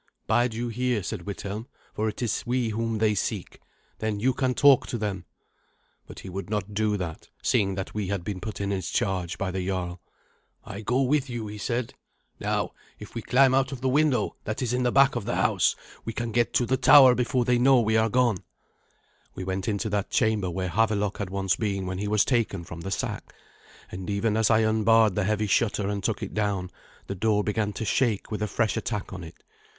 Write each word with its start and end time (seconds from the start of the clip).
"Bide 0.25 0.55
you 0.55 0.69
here," 0.69 1.03
said 1.03 1.27
Withelm, 1.27 1.67
"for 1.93 2.09
it 2.09 2.23
is 2.23 2.43
we 2.43 2.69
whom 2.69 2.97
they 2.97 3.13
seek. 3.13 3.59
Then 3.99 4.19
you 4.19 4.33
can 4.33 4.55
talk 4.55 4.87
to 4.87 4.97
them." 4.97 5.25
But 6.07 6.21
he 6.21 6.27
would 6.27 6.49
not 6.49 6.73
do 6.73 6.97
that, 6.97 7.29
seeing 7.43 7.75
that 7.75 7.93
we 7.93 8.07
had 8.07 8.23
been 8.23 8.39
put 8.41 8.59
in 8.59 8.71
his 8.71 8.89
charge 8.89 9.37
by 9.37 9.51
the 9.51 9.63
jarl. 9.67 10.01
"I 10.65 10.81
go 10.81 11.03
with 11.03 11.29
you," 11.29 11.45
he 11.45 11.59
said. 11.59 11.93
"Now, 12.39 12.71
if 12.97 13.13
we 13.13 13.21
climb 13.21 13.53
out 13.53 13.71
of 13.71 13.81
the 13.81 13.89
window 13.89 14.35
that 14.43 14.63
is 14.63 14.73
in 14.73 14.81
the 14.81 14.91
back 14.91 15.15
of 15.15 15.25
the 15.25 15.35
house 15.35 15.75
we 16.03 16.13
can 16.13 16.31
get 16.31 16.51
to 16.55 16.65
the 16.65 16.77
tower 16.77 17.13
before 17.13 17.45
they 17.45 17.59
know 17.59 17.79
we 17.79 17.95
are 17.95 18.09
gone." 18.09 18.39
We 19.35 19.43
went 19.43 19.67
into 19.67 19.87
that 19.91 20.09
chamber 20.09 20.49
where 20.49 20.69
Havelok 20.69 21.19
had 21.19 21.29
once 21.29 21.57
been 21.57 21.85
when 21.85 21.99
he 21.99 22.07
was 22.07 22.25
taken 22.25 22.63
from 22.63 22.81
the 22.81 22.89
sack, 22.89 23.31
and 23.91 24.09
even 24.09 24.35
as 24.35 24.49
I 24.49 24.61
unbarred 24.61 25.13
the 25.13 25.25
heavy 25.25 25.45
shutter 25.45 25.87
and 25.87 26.03
took 26.03 26.23
it 26.23 26.33
down, 26.33 26.71
the 27.05 27.13
door 27.13 27.43
began 27.43 27.71
to 27.73 27.85
shake 27.85 28.31
with 28.31 28.41
a 28.41 28.47
fresh 28.47 28.75
attack 28.75 29.13
on 29.13 29.23
it. 29.23 29.43